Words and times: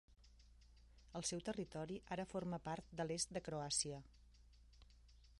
El 1.19 1.25
seu 1.31 1.41
territori 1.49 1.99
ara 2.15 2.25
forma 2.31 2.59
part 2.69 2.95
de 3.01 3.05
l'est 3.09 3.35
de 3.37 3.43
Croàcia. 3.49 4.01